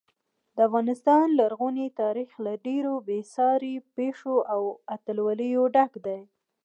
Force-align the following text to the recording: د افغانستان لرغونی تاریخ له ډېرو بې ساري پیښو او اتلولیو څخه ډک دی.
د 0.55 0.57
افغانستان 0.67 1.25
لرغونی 1.39 1.87
تاریخ 2.01 2.29
له 2.45 2.53
ډېرو 2.65 2.93
بې 3.07 3.19
ساري 3.35 3.73
پیښو 3.97 4.35
او 4.53 4.61
اتلولیو 4.95 5.63
څخه 5.67 5.73
ډک 5.75 5.91
دی. 6.05 6.19